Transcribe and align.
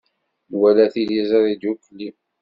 Nwala 0.51 0.85
tiliẓri 0.93 1.53
ddukkli. 1.55 2.09